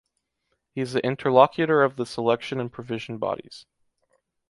He 0.71 0.81
is 0.81 0.93
the 0.93 1.05
interlocutor 1.05 1.83
of 1.83 1.95
the 1.95 2.07
selection 2.07 2.59
and 2.59 2.71
provision 2.73 3.19
bodies. 3.19 3.67